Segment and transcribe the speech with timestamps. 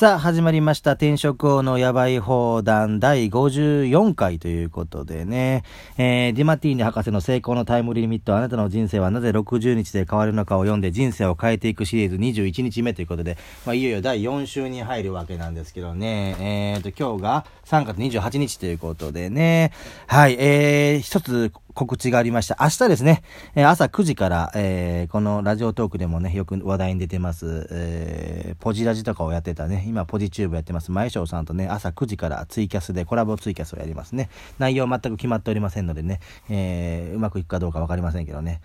[0.00, 0.92] さあ、始まりました。
[0.92, 5.62] 転職王のやばい放談第54回ということでね、
[5.98, 13.36] えー、ディマティーニ博士の成功のタイムリミット、あなたの人生はなぜ60日で変わるのかを読んで人生を変えていくシリーズ21日目ということで、
[13.66, 19.70] まあ、いよいよ第4週に入るわけなんですけどね、えーと、今日が3月28日ということでね、
[20.06, 22.58] はい、えー、一つ告知がありました。
[22.60, 23.22] 明日ですね、
[23.54, 34.28] え、朝9時から、えー、このラジオトークでもね、よく話題に出てます、えー、ポジラジとかをやってたね、今ポジチューブやってます、前翔さんとね、朝9時からツイキャスでコラボツイキャスをやりますね。
[34.58, 36.20] 内容全く決まっておりませんのでね、
[36.50, 38.60] えー、うまくいくかどうかわかりませんけどね、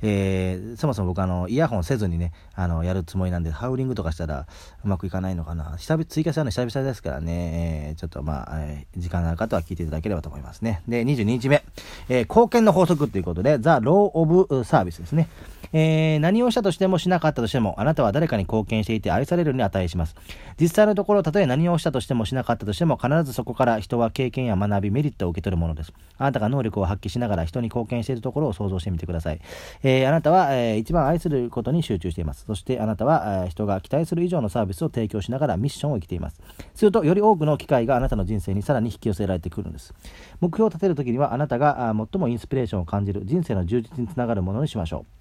[0.00, 4.46] えー、そもそも僕あの、イヤホンせずにね、あの、やるつもりなんで、ハウリングとかしたら
[4.84, 5.76] うまくいかないのかな。
[5.76, 10.82] 久々、ツイキャスやるの久々ですからね、えー、ちょっとまあ、えー、時間のある方は聞いていただければと思いますね。
[10.86, 11.64] で、22日目、
[12.08, 15.28] えー、貢献の法則ということで、ザ・ロー・オブ・サービスですね。
[15.72, 20.16] えー、何をしたとしてもしなかったとしても、あなたは誰かに貢献していて愛されるに値します。
[20.60, 25.92] 実際のところ、たとえ何をしたとしてもしなかったとしても、必ずそこから人は経験や学び、メリットを受け取るものです。
[26.18, 29.40] あなたが能力を発揮しながら人に貢献しているところを想像してみてください。
[29.82, 32.44] えー、あなたは、えー、一番愛することに集中しています。
[32.46, 36.40] そしてあなたは、えー、人が期待する以上のサービスを提供しながらミッションを生きています。
[36.74, 39.94] すると、より多くの機会があなたの人生にさらに引き寄せられてくるんです。
[40.40, 45.20] 目標を立てるときには、あなたが最もインスピレーションを感じる人生の充実につながるものにしましょう。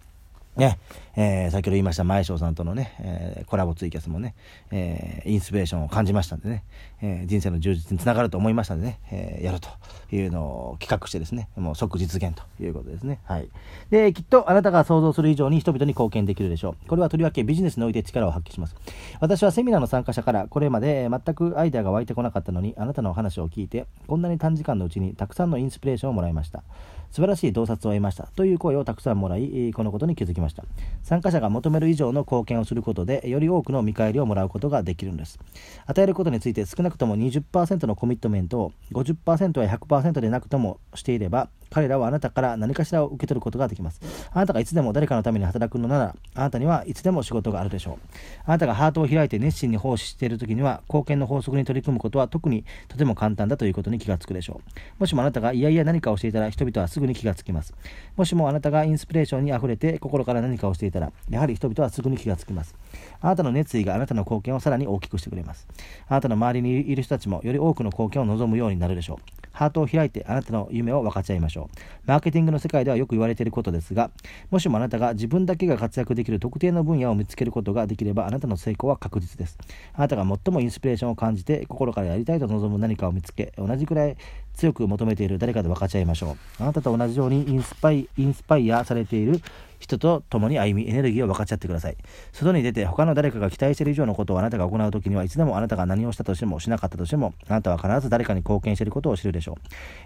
[0.59, 0.77] ね、
[1.15, 4.35] えー、先ほど言いました前翔さんとのね、えー、コラボツイキャスもね、
[4.71, 6.63] えー、インスピレーションを感じましたんでね、
[7.01, 9.69] え人生の充実につながると思いましたんでね、えやると
[10.13, 13.19] いうのを企画してですね、もう即実現ということですね。
[13.23, 13.47] はい。
[13.89, 16.87] で、きっとあなたが想像する以上に人々に貢献できるでしょう。
[16.89, 18.75] これはとりわけビジネスにおいて力を発揮します。
[19.21, 26.63] 私はセミナーの参加者からこれまで全くアイデアが湧いてこなかったのに、あなたのお話を聞いて、こんなに短時間のうちにたくさんのインスピレーションをもらいました。
[27.11, 30.63] 素晴らしい洞察を得ましたという声をたくさんもらい、このことに気づきました。
[31.03, 35.39] 参加者が求める以上の貢献をすることで、より多くの見返りをもらうことができるんです。
[35.85, 44.01] 与えることについて少なくとも20%のコミットメントを50%や100%でなくともしていれば、彼らはあなたから何かしらを受け取ることができます。
[44.31, 47.97] あなたがいつでも誰かのために働くのなら、あなたにはいつでも仕事があるでしょう。
[48.45, 54.71] あなたがハートを開いて熱心に奉仕している時には、貢献の法則に取り組むことは特にとても簡単だということに気がつくでしょう。
[54.99, 57.73] もしもあなたがいやいや何かをしていたら、人々はすぐに気がつきます。
[58.15, 62.75] もしもあなたがインスピレーションに溢れて心から何かをしていたら、やはり人々はすぐに気がつきます。
[63.21, 65.67] あなたの熱意があなたの貢献をさらに大きくしてくれます。
[66.07, 69.39] あなたの周りにいる人たちもより多くの貢献を望むようになるでしょう。
[69.51, 71.58] ハートを開いてあなたの夢を分かち合いましょう。
[72.05, 74.11] マーケティングの世界ではよく言われていることですが、
[74.51, 79.57] もしもあなたが自分だけが活躍できる特定の分野を見つけることができれば、あなたの成功は確実です。
[79.93, 84.17] あなたが最もインスピレーションを感じて、心からやりたいと望む何かを見つけ、同じくらい
[84.59, 86.63] 強く求めている誰かと分かち合いましょう。
[86.63, 89.41] あなたと同じようにインスパイインスパイアされている
[89.79, 91.95] 人と共に歩み、エネルギーを分かち合ってください。
[92.33, 99.55] 外に出て他の誰かが期待している以上のことをあなたが行うときには、いつでもあなたが何をしたとしてもしなかったとしても、あなたは必ず誰かに貢献していることを知るでしょう。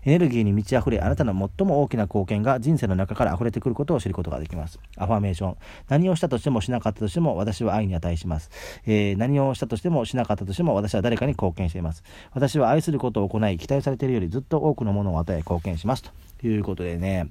[0.05, 4.79] エネルギーに満ち溢れ、あなたの最も大きな貢献が人生の中から溢れてくることを知ることができます。
[4.95, 5.57] アファメーション。
[5.89, 8.51] 何をしたとしてもしなかったとしても、私は愛に値します。
[8.85, 12.03] えー、何をしたとしてもしなかったとしても、私は誰かに貢献しています。
[12.33, 16.03] 私は愛することを行い、期待されているよりずっと多くのものを与え、貢献します。
[16.39, 17.27] ということでね、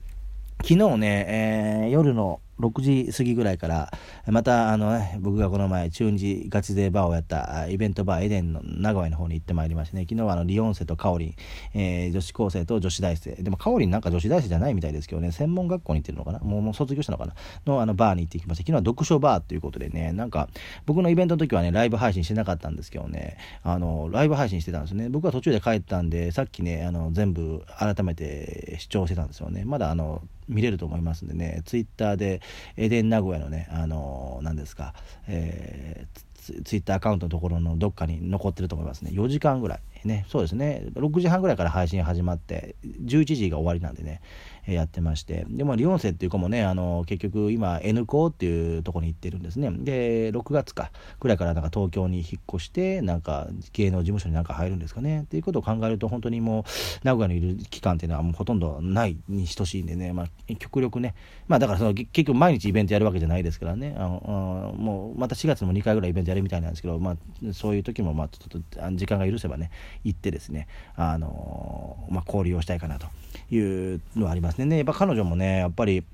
[0.62, 3.90] 昨日ね、えー、夜の6時過ぎぐらいから、
[4.26, 11.34] また、あのね、僕がこの前、中日ガチ勢バーをやったイベントバーエデンの名古屋の方に行ってまいりましてね、昨日はあの、リオンセとカオリン、
[11.74, 16.38] えー、女子高生と女子大生、でもカオリンなんか女子大生じゃないみたいですけどね、専門学校に行ってるのかな？
[16.40, 17.34] もうもう卒業したのかな？
[17.66, 18.62] のあの、バーに行ってきました。
[18.62, 20.48] 昨日は読書バーっていうことでね、なんか、
[20.86, 25.08] 僕のイベントの時はね、ライブ配信してなかったんですけどね、あの、ライブ配信してたんですね。
[25.08, 29.64] 僕は途中で帰ったんで、さっきね、あの、全部改めて視聴してたんですよね。
[29.64, 32.40] まだあの、見れると思いますんでね、ツイッターで
[32.76, 34.94] エデン名古屋のね、あのー、何ですか、
[35.26, 39.10] えー、ツイッターアカウントのところのどっかに残ってると思いますね。
[39.12, 39.80] 4時間ぐらい。
[40.04, 40.84] ね、そうですね。
[40.94, 42.74] 6時半ぐらいから配信始まって、
[43.04, 44.20] 11時が終わりなんでね、
[44.67, 49.71] やってまして、でも、リオンセっていう子もね、あの、結局今、N 校っていうとこに行ってるんですね。
[49.71, 55.23] で、6月か、ぐらいからなんか東京に引っ越して、なんか芸能事務所になんか入るんですかね。
[55.23, 56.64] っていうことを考えると、本当にもう、
[57.03, 61.15] 名古屋にいる期間っていうのはもうほとんどないに等しいんでね、まあ、極力ね、
[61.49, 67.17] まあだからその、結局毎日イベントやるわけじゃないですからね、あのもう、また4月も2回ぐらいイベントやるみたいなんですけど、まあ、
[67.53, 69.70] そういう時も、まあ、ちょっと、時間が許せばね、
[70.05, 73.06] 行ってですね、あのまあ、交流をしたいかなと
[73.50, 74.51] いうのはあります。
[74.58, 74.76] ね。
[74.76, 76.04] やっぱ彼女もね、やっぱり、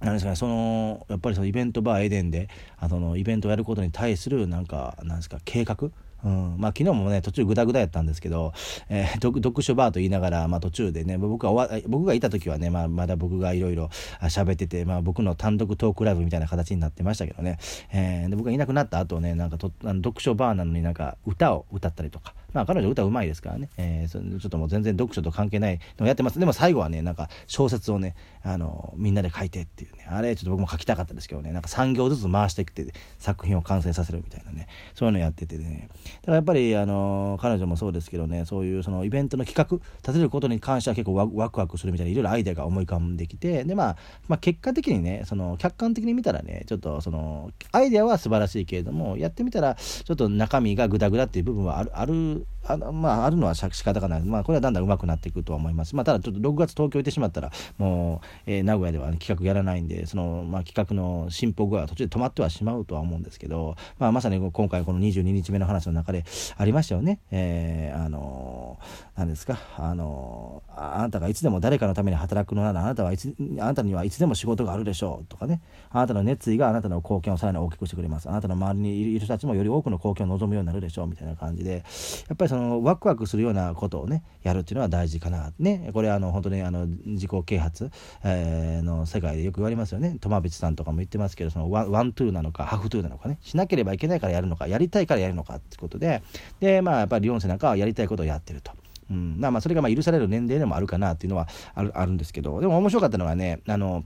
[0.00, 2.48] なんですかね、その、やっぱりそのイベントバーエデンで、
[2.78, 5.90] あの、イベントをやることに対する、なんか、なんですか、計画？
[6.24, 8.52] うん、まあ昨日もね途中グダグダやったんですけど、
[8.88, 13.90] えー、読書バーと言いながら、まあ、途中でね僕が僕がいた時はね、まあ、まだ僕がいろいろ
[14.22, 17.58] 喋ってて、まあ、僕の単独トークライブみたいな形になってましたけどね、
[17.92, 22.34] えー、で僕がいなくなった後ねなんかとあの読書バーなのになんか歌を歌ったりとか。
[22.52, 26.38] まあ彼女歌うまいですからね、えー、ちょっともう全然読書と関係ないのをやってます。
[26.38, 32.86] でも最後はね、なんか小説をね、あの、みんなで書いてっていうね、あれちょっと僕も書きたかったですけどね、なんか3行ずつ回してきて
[33.18, 35.88] 作品を完成させるみたいなね、そういうのやっててね、
[36.22, 38.44] だからやっぱりあの彼女もそうですけどね。
[38.44, 43.64] そういうそのイベントの企画立てることに関しては結構ワクワクするみたいないろいろアイデアが思い浮かんできて。
[43.64, 43.96] で、まあ、
[44.28, 66.24] まあ結果的にねその客観的に見たらねちょっとそのアイデアは素晴らしいけれどもやってみたらちょっと中身がグダグダっていう部分はあるあるあまああるのは仕方がない、まあ、これはだんだん上手くなっていくとは思います、まあ、ただちょっと6月東京行ってしまったらもう、えー、名古屋では、企画やらないんでその、まあ、企画の進歩具合は途中で止まってはしまうとは思うんですけど、まあ、まさに今回この22日目の話の中で
[66.56, 68.78] ありましたよね、えー、あの
[69.16, 69.58] 何ですか。
[69.76, 75.60] あのあなたがいつでも誰かのために働くのならあなたはいつあなたにはいつでも仕事があるでしょうとかね。
[75.90, 78.28] あなたの熱意があなたの貢献をさらに大きくしてくれます。
[78.28, 81.84] あなたの周りにいる人たちもより多くの貢献を望むようになるでしょうみたいな感じで
[82.32, 85.52] やっぱりそのワクワクするようなことをねやるっていうのは大事かな。
[85.58, 87.90] ねこれあの本当にあの自己啓発、
[88.24, 90.16] えー、の世界でよく言われますよね。
[90.18, 93.36] 苫淵さんとかも言ってますけどそのワワントゥーなのかハフトゥーなのかね。
[93.42, 96.22] しなければいけないからやるのかやりたいからやるのかってことで。
[96.60, 98.72] でまあやっぱりリオンセなんかはやりたいことをやってると。
[99.10, 102.62] うん、まあそれがまあ許される年齢でもあるかなっていうのはあるあるんですけど。
[102.62, 104.04] でも面白かったのがねあの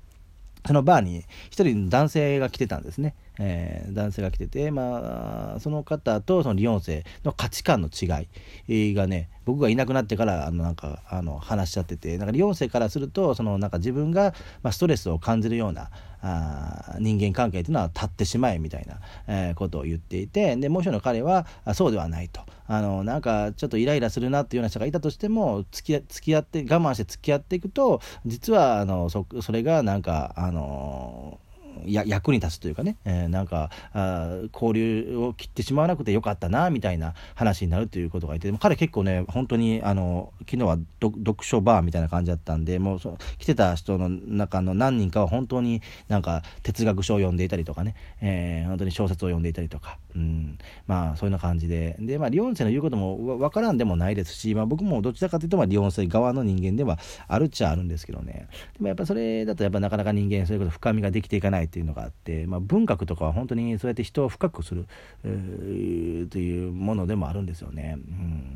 [0.67, 3.15] そのバーに一人男性が来てたんですね。
[3.39, 8.27] えー、男性が来てて、まあ、その方とそのリオンセの価値観の違
[8.69, 15.91] いがね僕がいなくなってからあのなんかあの話しちゃっててなんかリオンセからするとそのなんか自分が、まあ、ストレスを感じるような
[16.23, 31.41] あ人間関係っていうのは立ってしまえみたいな、えー、ことを言っていてでもう一人の彼はそうではないとあのなんかちょっとイライラするなっていうような人がいたとしても付き付き合って我慢して付き合っていくと実はあのそそれがなんかあの
[31.85, 51.97] や役に立つというかね、えー、なんかあ交流を切ってしまわなくてよかったなみたいな話になるということがいて彼結構ね本当にあの昨日は読書バーみたいな感じだったんでもうそ来てた人の中の何人かは本当になんか哲学書を読んでいたりとかね、えー、本当に小説を読んでいたりとか、うん、まあそういうような感じで。
[51.99, 56.99] で、まあ、リオンセの言うこともわからんでもないですし、まあ、僕もどちらかというとまあリオンセ側の人間では
[57.29, 58.49] あるっちゃあるんですけどね。
[58.75, 64.87] でもやっぱそれだとやっぱなかなか人間そういうこと深みができていかないっていうのがあって、まあ、文学とかは本当にそうやって人を深くする、
[65.25, 67.97] えー、というものでもあるんですよね。
[67.97, 68.01] う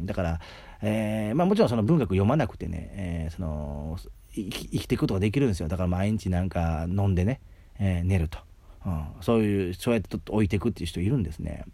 [0.03, 0.41] ん、だから、
[0.83, 3.99] えーまあ、もちろんその文学読まなくてね、えー、その
[4.33, 7.41] 生き生きていくことができるんですよだから毎日なんか飲んでね、
[7.79, 8.50] えー、寝ると。
[8.87, 11.65] うん、そういうそうやって置いていくっていう人いるんですね。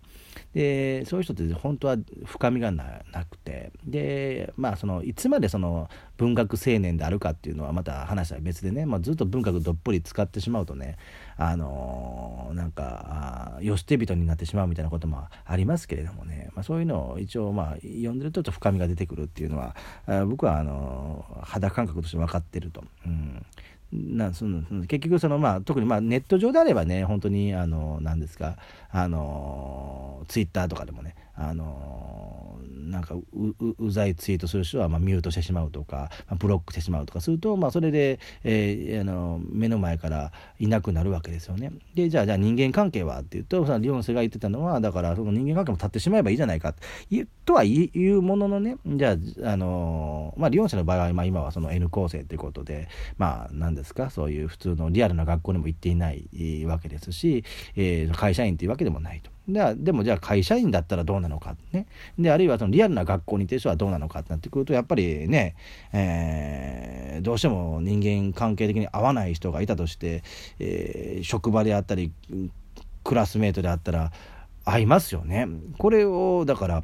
[0.54, 3.72] でそういう人って本当は深みがなくて。
[3.84, 10.96] でまあそのいつまでその文学青年であるかっていうのはまた話は別でね、まあ、ずっと文学どっぷり使ってしまうとね
[11.36, 19.76] あのー、なんかよ捨て人になってしまうみたいなこともありますけれどもね、まあ、そういうのを一応まあ読んでるとちょっと深みが出てくるっていうのは
[20.26, 22.82] 僕はあの肌感覚として分かってると。
[23.06, 23.44] うん。
[23.92, 28.56] なその結局その、まあ、特にまあネット上であればね本当にあの何ですか
[28.90, 31.95] あのツイッターとかでもねあの
[32.86, 33.14] なんか
[33.78, 41.72] うざいツイートする人はまあミュートしてしまうとか、ブロックしてしまうとかすると、まあ、それで、えー、あの目の前からいなくなるわけですよね。
[41.94, 46.74] でじゃあじゃあ人間関係はっていうとそのリオンセが言ってたのはだからその人間関係も立ってしまえばいいじゃないか
[47.44, 52.88] とは言うもののねじゃあ、あのまあ、リオンセの場合は、まあ、今はその N 構成ということで
[53.18, 57.44] まあ何ですかそういう普通のリアルな学校にも行っていないわけですし、
[57.76, 59.35] えー、会社員というわけでもないと。
[59.48, 61.86] ででもじゃあ会社員だったらどうなのかね
[62.18, 65.54] であるいはそのリアルな学校にいてる人はどうなのかってなってくるとやっぱりね、
[65.92, 70.22] えー、どうしても人間関係的に合わない人がいたとして、
[70.58, 72.12] えー、職場であったり
[73.04, 74.12] クラスメートであったら
[74.64, 75.46] 合いますよね。
[75.78, 76.82] これをだから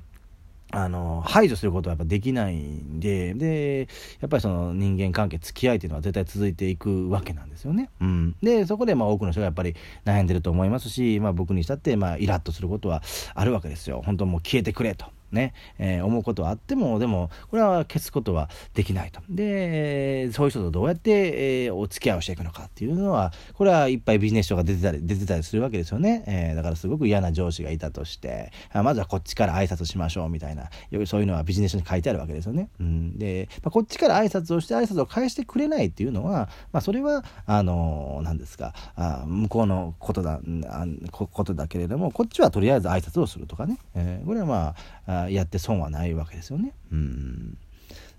[0.75, 3.89] あの排除することはやっぱできないんでで
[4.21, 7.91] やっぱりその人間関係付き合いっていうのは絶対続いていくわけなんですよね。
[8.01, 9.77] うん、でそこでまあ多くの人がやっぱり
[10.07, 13.03] 悩んでると思いますし、まあ、僕にしたってまあイラッとすることは
[13.35, 14.03] あるわけですよ。
[14.05, 15.07] 本当もう消えてくれと。
[15.33, 19.21] ね、えー、思うことはあっても、でも、これは消すことはできないと。
[19.29, 26.25] で、そういう人とどうやって、えー、お付き合いをしていくのかっていうのは、これはいっぱいビジネス書が出てたり、出てたりするわけですよね。
[26.27, 30.71] えー、だからすごく嫌な上司がいたとして、あまずはこっちから挨拶しましょうみたいな、
[31.07, 32.69] そういうのはビジネス書に書いてあるわけですよね。
[32.81, 43.79] うん、で、まあ、こっちから挨拶をして挨拶を返してくれないっていうのは、まあ、それは、あの何ですか、あ向こうのことだ、あことだけれども、こっちはとりあえず挨拶をするとかね。
[43.95, 44.75] えー、これはま
[45.07, 46.73] あ、あやって損はないわけですよね。
[46.93, 47.59] うん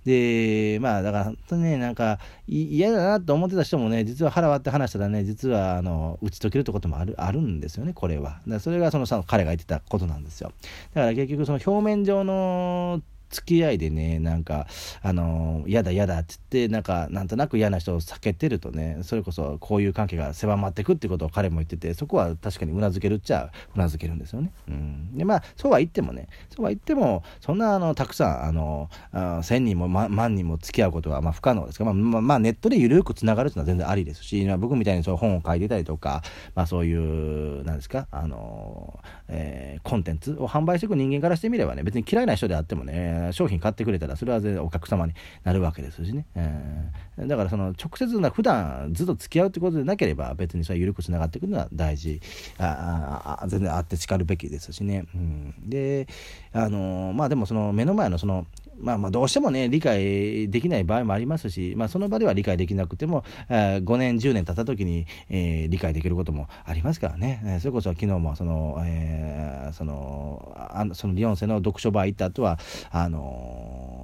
[0.05, 8.41] で、まあ、だから本当にね、なんか、嫌だなと思ってた人もね、実は腹割って話したらね、実は、あの、打ち解けるってこともある、あるんですよね、これは。
[8.47, 10.51] だそれがその、彼が言ってたことなんですよ。
[10.93, 13.01] だから結局、その表面上の
[13.33, 14.67] 付き合いでね、なんか、
[15.01, 24.51] あの、嫌だ嫌だって言って、なんか、なんとなく嫌な人を避けてるとね、それこそこういう関係が狭まってくってことを彼も言ってて、そこは確かにうなずけるっちゃうなずけるんですよね。
[24.67, 25.17] うん。
[25.17, 36.21] で、まあ、そうは言ってもね、そうは言っても、そんな、あの、たくさん、あの、あ1000人も、ま、万人も付き合うことは、まあ、不可能ですが、まあ、まあ、まあ、ネットで緩くつながるっていうのは全然ありですし、まあ、僕みたいにそう本を書いてたりとか、
[36.55, 45.13] まあ、そういう、なんですか、あの、えー、コンテンツを販売していく人間からしてみればね、別に嫌いな人であってもね、商品買ってくれたらそれは全然お客様に
[45.43, 52.21] なるわけですしね、えー、だからその直接な普段ずっと付き合うってことでなければ別にそれ緩くつながっていくのは大事。
[52.57, 56.07] ああ全然あってしかるべきですしね、うん、で
[56.51, 58.45] あのまあでもその目の前のその
[58.79, 67.41] まあまあどうしてもね、理解できない場合もありますし、まあその場では理解できなくても、えー、5年、10年経った時に、えー、理解できることもありますからね。
[67.45, 72.59] えー、それこそ昨日もその、えー、その、あそのリオンセの読書バー行った後は、
[72.91, 73.12] あの、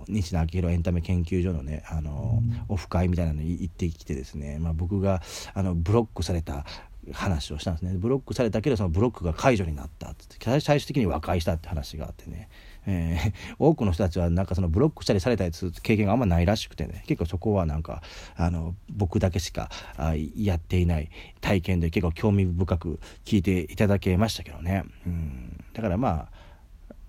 [0.08, 5.22] 西野昭弘エンタメ研究所のね、あの、オフ会みたいなのに行ってきてですね、まあ僕が、
[5.54, 6.66] あの、ブロックされた、
[7.14, 7.94] 話をしたんですね。
[7.96, 10.12] ブロックされたけどそのブロックが解除になった。
[10.12, 12.50] って最終的に和解したって話があってね。
[12.86, 17.04] えー、 多くの人たちはなんかそのブロックしたりされたりする経験があんまないらしくてね。
[17.08, 18.02] 結構そこはなんか
[18.36, 21.10] あの僕だけしかあやっていない
[21.42, 26.39] 体験で結構興味深く聞いていただけましたけどね、うん、だからまあ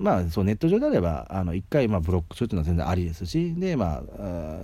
[0.01, 4.01] まあ、そうネット上であればあの1回まあブロックするというのは全然ありですしで、まあ、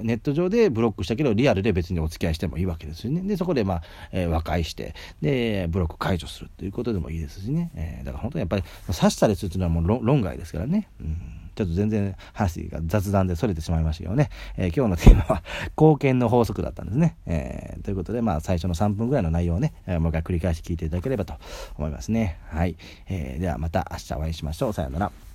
[0.01, 10.89] ネット上でブロックしたけどリアルで別にお付き合いしてもいいわけですしねでそこで、まあえー、和解してでブロック解除するということでもいいですしね、えー、だから本当にやっぱり刺したりするというのはもう論外ですからね。
[11.01, 14.29] うんちょっと全然話が雑談で逸れてしまいましたけどね、
[14.59, 17.17] えー、今日のテーマは貢献の法則だったんですね。
[17.25, 21.35] えー、ということで、まあ最初の3分ぐらいの内容をね、えー、もう一回繰り返し聞いていただければと
[21.79, 22.39] 思いますね。
[22.51, 22.77] はい。
[23.09, 24.73] えー、ではまた明日お会いしましょう。
[24.75, 25.26] さようなら。